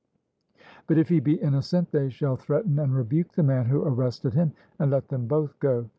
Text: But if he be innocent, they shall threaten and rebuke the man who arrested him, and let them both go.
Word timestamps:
But 0.87 0.97
if 0.97 1.09
he 1.09 1.19
be 1.19 1.35
innocent, 1.35 1.91
they 1.91 2.09
shall 2.09 2.35
threaten 2.35 2.79
and 2.79 2.91
rebuke 2.95 3.33
the 3.33 3.43
man 3.43 3.65
who 3.67 3.83
arrested 3.83 4.33
him, 4.33 4.51
and 4.79 4.89
let 4.89 5.09
them 5.09 5.27
both 5.27 5.59
go. 5.59 5.89